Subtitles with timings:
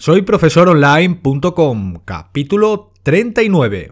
[0.00, 3.90] Soy profesoronline.com, capítulo 39.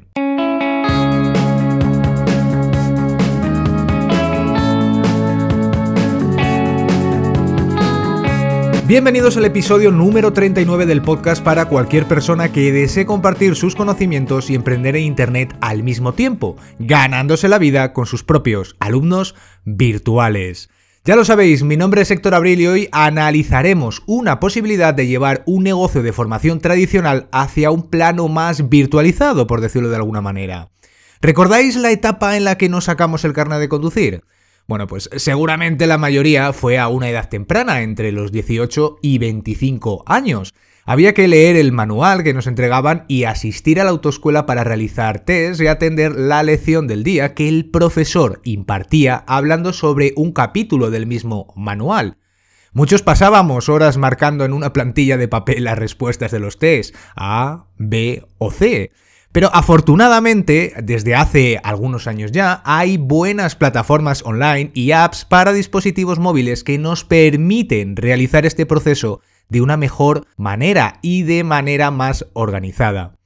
[8.86, 14.48] Bienvenidos al episodio número 39 del podcast para cualquier persona que desee compartir sus conocimientos
[14.48, 19.34] y emprender en Internet al mismo tiempo, ganándose la vida con sus propios alumnos
[19.64, 20.70] virtuales.
[21.06, 25.44] Ya lo sabéis, mi nombre es Héctor Abril y hoy analizaremos una posibilidad de llevar
[25.46, 30.72] un negocio de formación tradicional hacia un plano más virtualizado, por decirlo de alguna manera.
[31.20, 34.24] ¿Recordáis la etapa en la que nos sacamos el carnet de conducir?
[34.66, 40.02] Bueno, pues seguramente la mayoría fue a una edad temprana, entre los 18 y 25
[40.06, 40.54] años.
[40.88, 45.18] Había que leer el manual que nos entregaban y asistir a la autoescuela para realizar
[45.18, 50.92] test y atender la lección del día que el profesor impartía hablando sobre un capítulo
[50.92, 52.18] del mismo manual.
[52.72, 57.66] Muchos pasábamos horas marcando en una plantilla de papel las respuestas de los test A,
[57.78, 58.92] B o C.
[59.32, 66.20] Pero afortunadamente, desde hace algunos años ya, hay buenas plataformas online y apps para dispositivos
[66.20, 72.26] móviles que nos permiten realizar este proceso de una mejor manera y de manera más
[72.32, 73.16] organizada.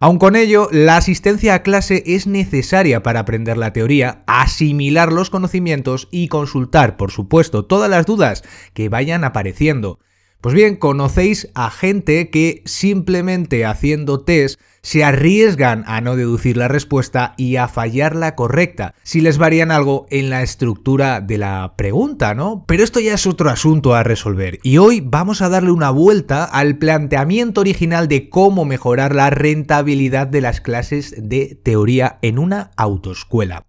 [0.00, 5.30] Aun con ello, la asistencia a clase es necesaria para aprender la teoría, asimilar los
[5.30, 8.42] conocimientos y consultar, por supuesto, todas las dudas
[8.74, 10.00] que vayan apareciendo.
[10.44, 16.68] Pues bien, conocéis a gente que simplemente haciendo test se arriesgan a no deducir la
[16.68, 21.72] respuesta y a fallar la correcta, si les varían algo en la estructura de la
[21.78, 22.62] pregunta, ¿no?
[22.68, 26.44] Pero esto ya es otro asunto a resolver y hoy vamos a darle una vuelta
[26.44, 32.70] al planteamiento original de cómo mejorar la rentabilidad de las clases de teoría en una
[32.76, 33.64] autoescuela.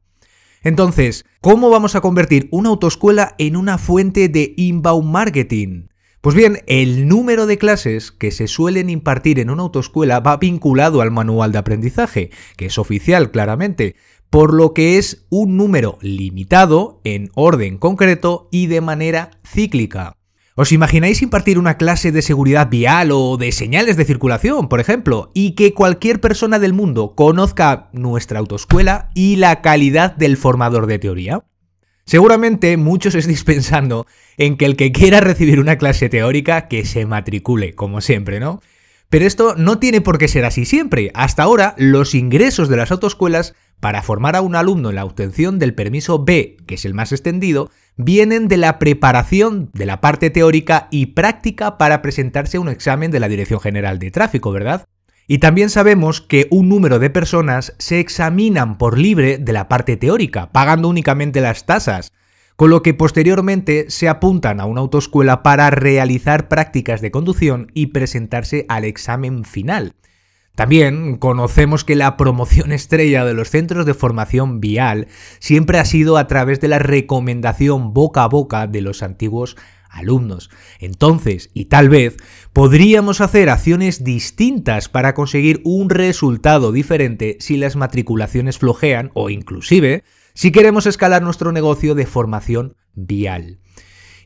[0.61, 5.83] Entonces, ¿cómo vamos a convertir una autoescuela en una fuente de inbound marketing?
[6.25, 11.01] Pues bien, el número de clases que se suelen impartir en una autoescuela va vinculado
[11.01, 13.95] al manual de aprendizaje, que es oficial claramente,
[14.31, 20.17] por lo que es un número limitado, en orden concreto y de manera cíclica.
[20.55, 25.29] ¿Os imagináis impartir una clase de seguridad vial o de señales de circulación, por ejemplo,
[25.35, 30.97] y que cualquier persona del mundo conozca nuestra autoescuela y la calidad del formador de
[30.97, 31.43] teoría?
[32.05, 34.05] Seguramente muchos estéis pensando
[34.37, 38.61] en que el que quiera recibir una clase teórica que se matricule, como siempre, ¿no?
[39.09, 41.11] Pero esto no tiene por qué ser así siempre.
[41.13, 45.59] Hasta ahora, los ingresos de las autoescuelas para formar a un alumno en la obtención
[45.59, 50.29] del permiso B, que es el más extendido, vienen de la preparación de la parte
[50.29, 54.85] teórica y práctica para presentarse a un examen de la Dirección General de Tráfico, ¿verdad?
[55.27, 59.97] Y también sabemos que un número de personas se examinan por libre de la parte
[59.97, 62.11] teórica, pagando únicamente las tasas,
[62.55, 67.87] con lo que posteriormente se apuntan a una autoescuela para realizar prácticas de conducción y
[67.87, 69.95] presentarse al examen final.
[70.55, 75.07] También conocemos que la promoción estrella de los centros de formación vial
[75.39, 79.57] siempre ha sido a través de la recomendación boca a boca de los antiguos
[79.95, 80.49] alumnos.
[80.79, 82.17] Entonces, y tal vez,
[82.53, 90.03] podríamos hacer acciones distintas para conseguir un resultado diferente si las matriculaciones flojean o inclusive
[90.33, 93.59] si queremos escalar nuestro negocio de formación vial.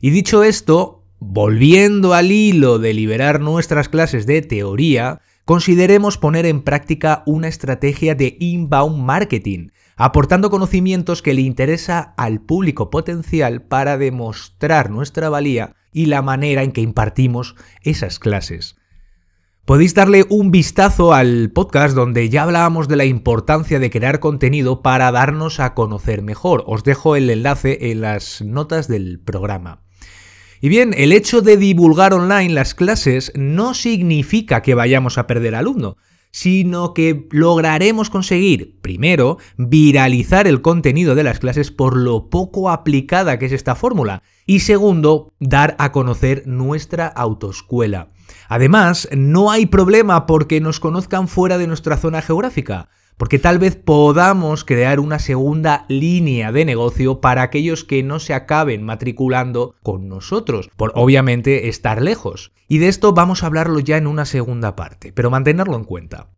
[0.00, 6.62] Y dicho esto, volviendo al hilo de liberar nuestras clases de teoría, consideremos poner en
[6.62, 9.68] práctica una estrategia de inbound marketing
[10.00, 16.62] aportando conocimientos que le interesa al público potencial para demostrar nuestra valía y la manera
[16.62, 18.76] en que impartimos esas clases.
[19.66, 24.80] Podéis darle un vistazo al podcast donde ya hablábamos de la importancia de crear contenido
[24.80, 26.64] para darnos a conocer mejor.
[26.66, 29.82] Os dejo el enlace en las notas del programa.
[30.62, 35.54] Y bien, el hecho de divulgar online las clases no significa que vayamos a perder
[35.54, 35.98] alumno,
[36.30, 43.38] sino que lograremos conseguir, primero, viralizar el contenido de las clases por lo poco aplicada
[43.38, 48.10] que es esta fórmula, y segundo, dar a conocer nuestra autoescuela.
[48.48, 52.88] Además, no hay problema porque nos conozcan fuera de nuestra zona geográfica
[53.20, 58.32] porque tal vez podamos crear una segunda línea de negocio para aquellos que no se
[58.32, 62.50] acaben matriculando con nosotros, por obviamente estar lejos.
[62.66, 66.28] Y de esto vamos a hablarlo ya en una segunda parte, pero mantenerlo en cuenta.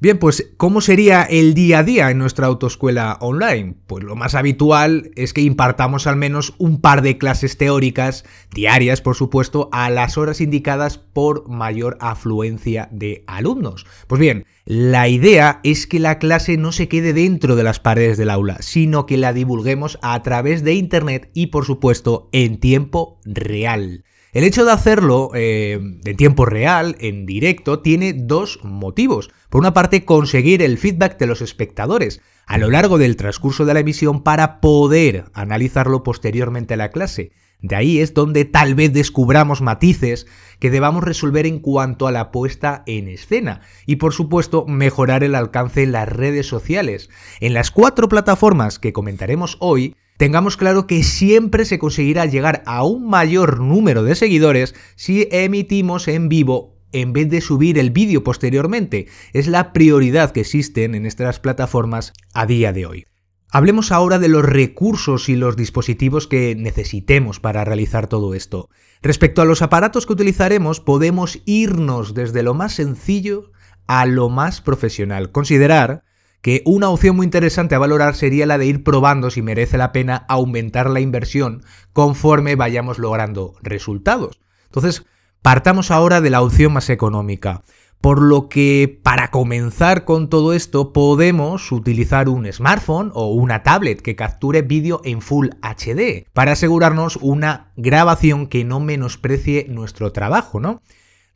[0.00, 3.74] Bien, pues ¿cómo sería el día a día en nuestra autoescuela online?
[3.88, 8.24] Pues lo más habitual es que impartamos al menos un par de clases teóricas,
[8.54, 13.86] diarias por supuesto, a las horas indicadas por mayor afluencia de alumnos.
[14.06, 18.18] Pues bien, la idea es que la clase no se quede dentro de las paredes
[18.18, 23.18] del aula, sino que la divulguemos a través de Internet y por supuesto en tiempo
[23.24, 24.04] real.
[24.32, 29.30] El hecho de hacerlo eh, en tiempo real, en directo, tiene dos motivos.
[29.48, 33.74] Por una parte, conseguir el feedback de los espectadores a lo largo del transcurso de
[33.74, 37.32] la emisión para poder analizarlo posteriormente a la clase.
[37.60, 40.26] De ahí es donde tal vez descubramos matices
[40.60, 45.34] que debamos resolver en cuanto a la puesta en escena y por supuesto mejorar el
[45.34, 47.10] alcance en las redes sociales.
[47.40, 52.84] En las cuatro plataformas que comentaremos hoy, tengamos claro que siempre se conseguirá llegar a
[52.84, 58.22] un mayor número de seguidores si emitimos en vivo en vez de subir el vídeo
[58.24, 59.06] posteriormente.
[59.32, 63.06] Es la prioridad que existen en estas plataformas a día de hoy.
[63.50, 68.68] Hablemos ahora de los recursos y los dispositivos que necesitemos para realizar todo esto.
[69.00, 73.52] Respecto a los aparatos que utilizaremos, podemos irnos desde lo más sencillo
[73.86, 75.32] a lo más profesional.
[75.32, 76.04] Considerar
[76.40, 79.92] que una opción muy interesante a valorar sería la de ir probando si merece la
[79.92, 81.62] pena aumentar la inversión
[81.92, 84.40] conforme vayamos logrando resultados.
[84.66, 85.04] Entonces,
[85.42, 87.62] partamos ahora de la opción más económica.
[88.00, 94.02] Por lo que para comenzar con todo esto podemos utilizar un smartphone o una tablet
[94.02, 100.60] que capture vídeo en Full HD para asegurarnos una grabación que no menosprecie nuestro trabajo,
[100.60, 100.80] ¿no?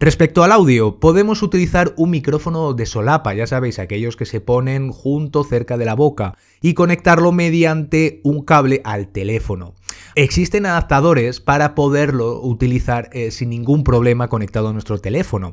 [0.02, 4.90] Respecto al audio, podemos utilizar un micrófono de solapa, ya sabéis, aquellos que se ponen
[4.90, 9.76] junto cerca de la boca, y conectarlo mediante un cable al teléfono.
[10.16, 15.52] Existen adaptadores para poderlo utilizar eh, sin ningún problema conectado a nuestro teléfono.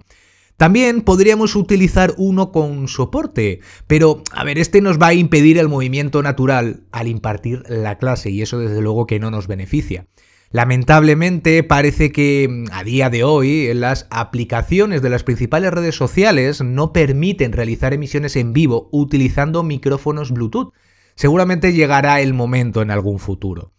[0.58, 5.70] También podríamos utilizar uno con soporte, pero a ver, este nos va a impedir el
[5.70, 10.08] movimiento natural al impartir la clase y eso desde luego que no nos beneficia.
[10.52, 16.62] Lamentablemente parece que mm, a día de hoy las aplicaciones de las principales redes sociales
[16.62, 20.74] no permiten realizar emisiones en vivo utilizando micrófonos Bluetooth.
[21.14, 23.74] Seguramente llegará el momento en algún futuro.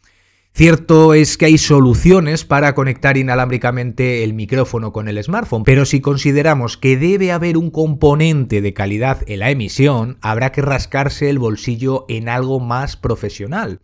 [0.53, 6.01] Cierto es que hay soluciones para conectar inalámbricamente el micrófono con el smartphone, pero si
[6.01, 11.39] consideramos que debe haber un componente de calidad en la emisión, habrá que rascarse el
[11.39, 13.81] bolsillo en algo más profesional.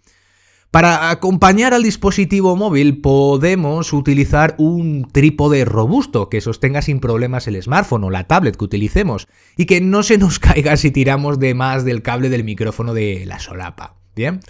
[0.70, 7.62] Para acompañar al dispositivo móvil podemos utilizar un trípode robusto que sostenga sin problemas el
[7.62, 11.54] smartphone o la tablet que utilicemos y que no se nos caiga si tiramos de
[11.54, 13.94] más del cable del micrófono de la solapa.
[14.14, 14.40] Bien.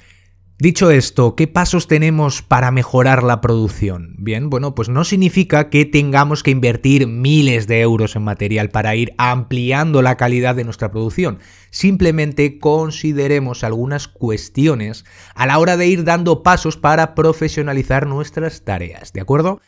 [0.58, 4.14] Dicho esto, ¿qué pasos tenemos para mejorar la producción?
[4.16, 8.96] Bien, bueno, pues no significa que tengamos que invertir miles de euros en material para
[8.96, 11.40] ir ampliando la calidad de nuestra producción.
[11.68, 15.04] Simplemente consideremos algunas cuestiones
[15.34, 19.60] a la hora de ir dando pasos para profesionalizar nuestras tareas, ¿de acuerdo?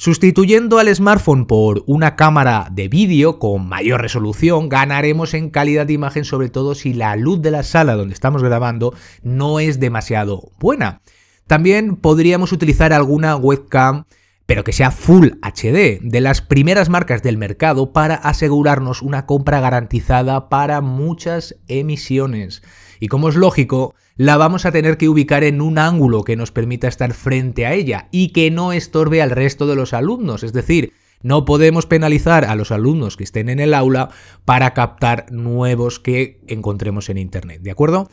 [0.00, 5.92] Sustituyendo al smartphone por una cámara de vídeo con mayor resolución, ganaremos en calidad de
[5.92, 10.52] imagen, sobre todo si la luz de la sala donde estamos grabando no es demasiado
[10.58, 11.02] buena.
[11.46, 14.04] También podríamos utilizar alguna webcam
[14.46, 19.60] pero que sea Full HD, de las primeras marcas del mercado para asegurarnos una compra
[19.60, 22.60] garantizada para muchas emisiones.
[23.00, 26.52] Y como es lógico, la vamos a tener que ubicar en un ángulo que nos
[26.52, 30.52] permita estar frente a ella y que no estorbe al resto de los alumnos, es
[30.52, 30.92] decir,
[31.22, 34.10] no podemos penalizar a los alumnos que estén en el aula
[34.44, 38.08] para captar nuevos que encontremos en Internet, ¿de acuerdo?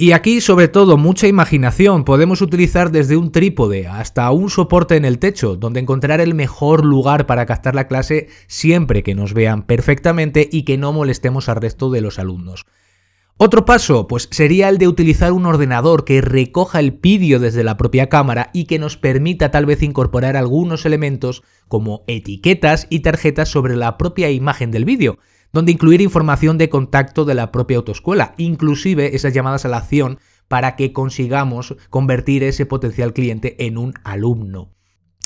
[0.00, 2.04] Y aquí, sobre todo, mucha imaginación.
[2.04, 6.84] Podemos utilizar desde un trípode hasta un soporte en el techo, donde encontrar el mejor
[6.84, 11.56] lugar para captar la clase siempre que nos vean perfectamente y que no molestemos al
[11.56, 12.64] resto de los alumnos.
[13.40, 17.76] Otro paso, pues sería el de utilizar un ordenador que recoja el vídeo desde la
[17.76, 23.48] propia cámara y que nos permita tal vez incorporar algunos elementos como etiquetas y tarjetas
[23.48, 25.18] sobre la propia imagen del vídeo
[25.52, 30.18] donde incluir información de contacto de la propia autoescuela, inclusive esas llamadas a la acción
[30.46, 34.70] para que consigamos convertir ese potencial cliente en un alumno.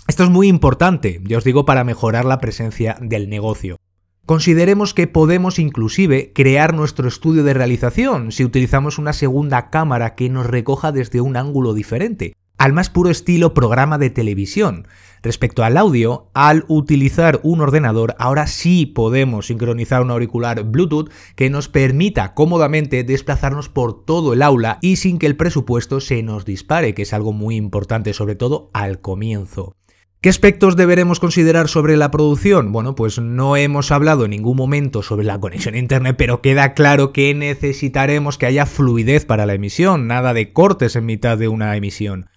[0.07, 3.79] Esto es muy importante, ya os digo, para mejorar la presencia del negocio.
[4.25, 10.29] Consideremos que podemos inclusive crear nuestro estudio de realización si utilizamos una segunda cámara que
[10.29, 14.87] nos recoja desde un ángulo diferente al más puro estilo programa de televisión.
[15.21, 21.51] Respecto al audio, al utilizar un ordenador, ahora sí podemos sincronizar un auricular Bluetooth que
[21.51, 26.45] nos permita cómodamente desplazarnos por todo el aula y sin que el presupuesto se nos
[26.45, 29.75] dispare, que es algo muy importante, sobre todo al comienzo.
[30.23, 32.71] ¿Qué aspectos deberemos considerar sobre la producción?
[32.71, 36.75] Bueno, pues no hemos hablado en ningún momento sobre la conexión a Internet, pero queda
[36.75, 41.49] claro que necesitaremos que haya fluidez para la emisión, nada de cortes en mitad de
[41.49, 42.29] una emisión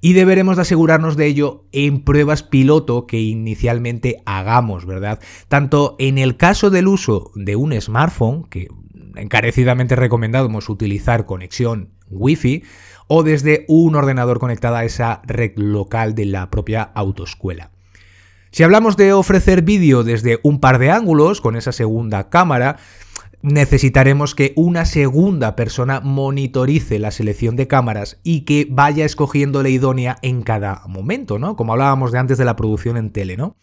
[0.00, 5.20] y deberemos de asegurarnos de ello en pruebas piloto que inicialmente hagamos, ¿verdad?
[5.48, 8.68] Tanto en el caso del uso de un smartphone, que
[9.16, 12.62] encarecidamente recomendamos utilizar conexión Wi-Fi,
[13.08, 17.70] o desde un ordenador conectado a esa red local de la propia autoescuela.
[18.50, 22.76] Si hablamos de ofrecer vídeo desde un par de ángulos, con esa segunda cámara,
[23.42, 29.68] necesitaremos que una segunda persona monitorice la selección de cámaras y que vaya escogiendo la
[29.68, 31.56] idónea en cada momento, ¿no?
[31.56, 33.56] Como hablábamos de antes de la producción en tele, ¿no?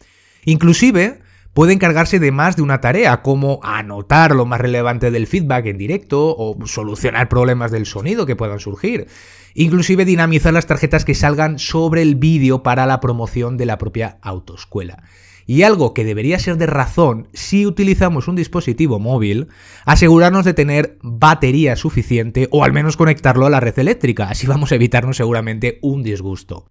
[0.46, 1.22] Inclusive
[1.56, 5.78] puede encargarse de más de una tarea, como anotar lo más relevante del feedback en
[5.78, 9.08] directo o solucionar problemas del sonido que puedan surgir.
[9.54, 14.18] Inclusive dinamizar las tarjetas que salgan sobre el vídeo para la promoción de la propia
[14.22, 15.04] autoescuela.
[15.46, 19.48] Y algo que debería ser de razón si utilizamos un dispositivo móvil,
[19.86, 24.74] asegurarnos de tener batería suficiente o al menos conectarlo a la red eléctrica, así vamos
[24.74, 26.70] a evitarnos seguramente un disgusto.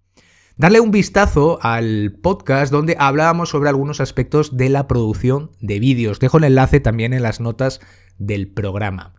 [0.57, 6.19] Darle un vistazo al podcast donde hablábamos sobre algunos aspectos de la producción de vídeos.
[6.19, 7.81] Dejo el enlace también en las notas
[8.19, 9.15] del programa.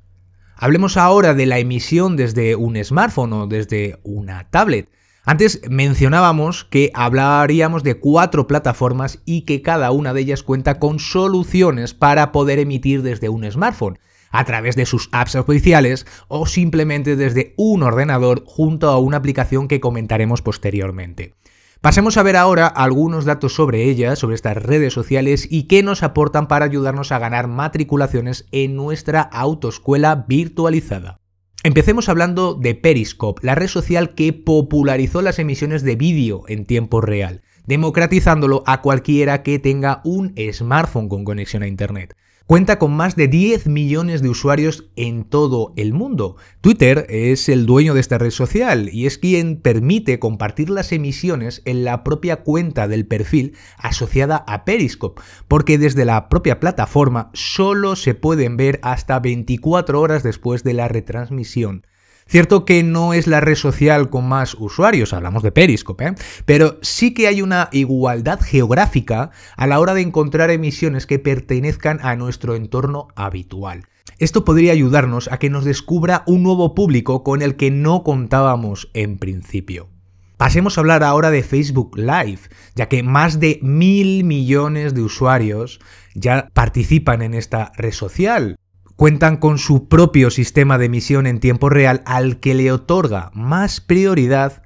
[0.57, 4.89] Hablemos ahora de la emisión desde un smartphone o desde una tablet.
[5.27, 10.99] Antes mencionábamos que hablaríamos de cuatro plataformas y que cada una de ellas cuenta con
[10.99, 13.99] soluciones para poder emitir desde un smartphone
[14.37, 19.67] a través de sus apps oficiales o simplemente desde un ordenador junto a una aplicación
[19.67, 21.35] que comentaremos posteriormente.
[21.81, 26.03] Pasemos a ver ahora algunos datos sobre ellas, sobre estas redes sociales y qué nos
[26.03, 31.21] aportan para ayudarnos a ganar matriculaciones en nuestra autoescuela virtualizada.
[31.63, 37.01] Empecemos hablando de Periscope, la red social que popularizó las emisiones de vídeo en tiempo
[37.01, 42.15] real, democratizándolo a cualquiera que tenga un smartphone con conexión a Internet.
[42.47, 46.37] Cuenta con más de 10 millones de usuarios en todo el mundo.
[46.61, 51.61] Twitter es el dueño de esta red social y es quien permite compartir las emisiones
[51.65, 57.97] en la propia cuenta del perfil asociada a Periscope, porque desde la propia plataforma solo
[57.97, 61.85] se pueden ver hasta 24 horas después de la retransmisión.
[62.29, 66.15] Cierto que no es la red social con más usuarios, hablamos de Periscope, ¿eh?
[66.45, 72.01] pero sí que hay una igualdad geográfica a la hora de encontrar emisiones que pertenezcan
[72.03, 73.85] a nuestro entorno habitual.
[74.19, 78.91] Esto podría ayudarnos a que nos descubra un nuevo público con el que no contábamos
[78.93, 79.89] en principio.
[80.37, 82.41] Pasemos a hablar ahora de Facebook Live,
[82.75, 85.79] ya que más de mil millones de usuarios
[86.15, 88.59] ya participan en esta red social
[88.97, 93.81] cuentan con su propio sistema de emisión en tiempo real al que le otorga más
[93.81, 94.63] prioridad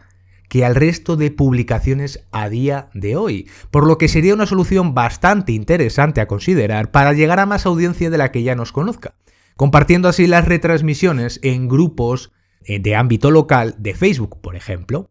[0.48, 4.94] que al resto de publicaciones a día de hoy, por lo que sería una solución
[4.94, 9.14] bastante interesante a considerar para llegar a más audiencia de la que ya nos conozca,
[9.56, 12.32] compartiendo así las retransmisiones en grupos
[12.64, 15.08] eh, de ámbito local de Facebook, por ejemplo.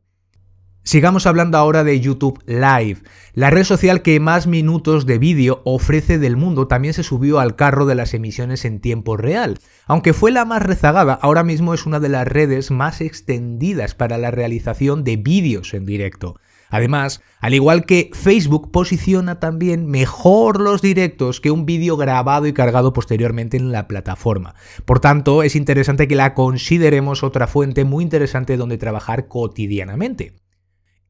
[0.83, 3.03] Sigamos hablando ahora de YouTube Live.
[3.33, 7.55] La red social que más minutos de vídeo ofrece del mundo también se subió al
[7.55, 9.59] carro de las emisiones en tiempo real.
[9.85, 14.17] Aunque fue la más rezagada, ahora mismo es una de las redes más extendidas para
[14.17, 16.39] la realización de vídeos en directo.
[16.71, 22.53] Además, al igual que Facebook posiciona también mejor los directos que un vídeo grabado y
[22.53, 24.55] cargado posteriormente en la plataforma.
[24.85, 30.33] Por tanto, es interesante que la consideremos otra fuente muy interesante donde trabajar cotidianamente.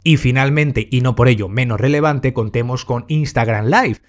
[0.03, 3.99] Y finalmente, y no por ello menos relevante, contemos con Instagram Live.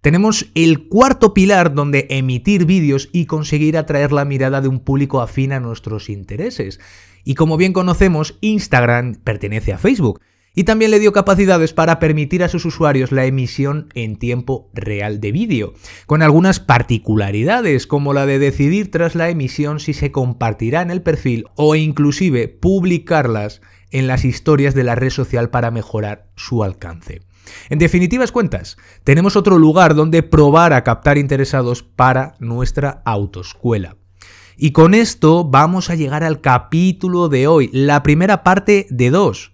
[0.00, 5.20] Tenemos el cuarto pilar donde emitir vídeos y conseguir atraer la mirada de un público
[5.20, 6.80] afín a nuestros intereses.
[7.24, 10.20] Y como bien conocemos, Instagram pertenece a Facebook
[10.54, 15.20] y también le dio capacidades para permitir a sus usuarios la emisión en tiempo real
[15.20, 15.74] de vídeo,
[16.06, 21.02] con algunas particularidades como la de decidir tras la emisión si se compartirá en el
[21.02, 27.22] perfil o inclusive publicarlas en las historias de la red social para mejorar su alcance.
[27.68, 33.96] En definitivas cuentas, tenemos otro lugar donde probar a captar interesados para nuestra autoescuela.
[34.56, 39.52] Y con esto vamos a llegar al capítulo de hoy, la primera parte de dos.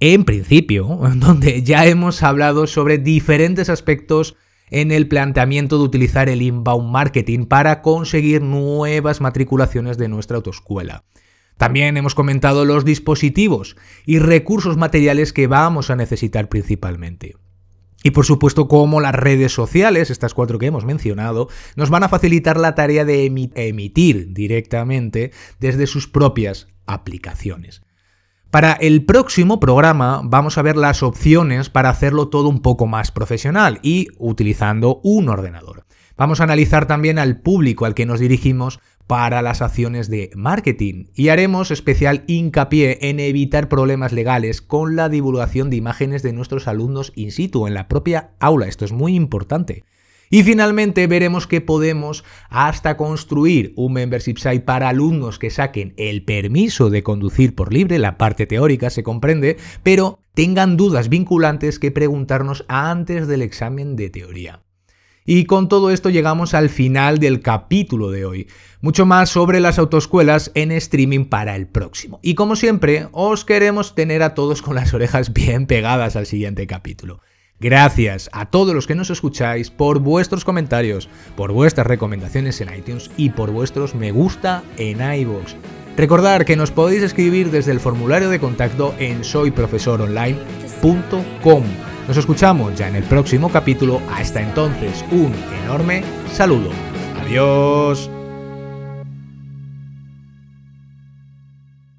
[0.00, 0.86] En principio,
[1.16, 4.36] donde ya hemos hablado sobre diferentes aspectos
[4.70, 11.04] en el planteamiento de utilizar el inbound marketing para conseguir nuevas matriculaciones de nuestra autoescuela.
[11.56, 17.36] También hemos comentado los dispositivos y recursos materiales que vamos a necesitar principalmente.
[18.02, 22.08] Y por supuesto, como las redes sociales, estas cuatro que hemos mencionado, nos van a
[22.10, 27.82] facilitar la tarea de emitir directamente desde sus propias aplicaciones.
[28.50, 33.10] Para el próximo programa vamos a ver las opciones para hacerlo todo un poco más
[33.10, 35.86] profesional y utilizando un ordenador.
[36.16, 41.06] Vamos a analizar también al público al que nos dirigimos para las acciones de marketing
[41.14, 46.68] y haremos especial hincapié en evitar problemas legales con la divulgación de imágenes de nuestros
[46.68, 48.66] alumnos in situ en la propia aula.
[48.66, 49.84] Esto es muy importante.
[50.30, 56.24] Y finalmente veremos que podemos hasta construir un membership site para alumnos que saquen el
[56.24, 61.90] permiso de conducir por libre, la parte teórica se comprende, pero tengan dudas vinculantes que
[61.90, 64.62] preguntarnos antes del examen de teoría.
[65.26, 68.46] Y con todo esto llegamos al final del capítulo de hoy.
[68.82, 72.20] Mucho más sobre las autoescuelas en streaming para el próximo.
[72.22, 76.66] Y como siempre, os queremos tener a todos con las orejas bien pegadas al siguiente
[76.66, 77.22] capítulo.
[77.58, 83.10] Gracias a todos los que nos escucháis por vuestros comentarios, por vuestras recomendaciones en iTunes
[83.16, 85.54] y por vuestros me gusta en iVoox.
[85.96, 91.93] Recordar que nos podéis escribir desde el formulario de contacto en soyprofesoronline.com.
[92.06, 94.00] Nos escuchamos ya en el próximo capítulo.
[94.10, 95.32] Hasta entonces, un
[95.64, 96.70] enorme saludo.
[97.22, 98.13] Adiós.